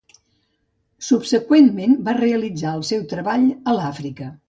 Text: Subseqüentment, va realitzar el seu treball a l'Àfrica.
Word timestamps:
Subseqüentment, 1.09 1.95
va 2.09 2.17
realitzar 2.23 2.75
el 2.81 2.85
seu 2.91 3.09
treball 3.15 3.49
a 3.65 3.81
l'Àfrica. 3.81 4.37